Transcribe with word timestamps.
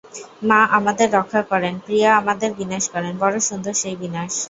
মা 0.49 0.59
আমাদের 0.77 1.07
রক্ষা 1.17 1.41
করেন, 1.51 1.73
প্রিয়া 1.85 2.09
আমাদের 2.21 2.49
বিনাশ 2.59 2.83
করেন– 2.93 3.21
বড়ো 3.21 3.39
সুন্দর 3.49 3.73
সেই 3.81 3.95
বিনাশ। 4.01 4.33